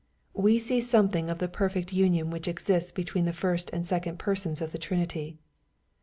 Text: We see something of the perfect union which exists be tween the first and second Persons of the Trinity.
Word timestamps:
We 0.33 0.57
see 0.57 0.81
something 0.81 1.29
of 1.29 1.37
the 1.37 1.47
perfect 1.47 1.93
union 1.93 2.31
which 2.31 2.47
exists 2.47 2.91
be 2.91 3.03
tween 3.03 3.25
the 3.25 3.31
first 3.31 3.69
and 3.71 3.85
second 3.85 4.17
Persons 4.17 4.59
of 4.59 4.71
the 4.71 4.79
Trinity. 4.79 5.37